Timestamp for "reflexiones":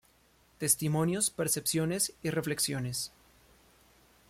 2.31-3.11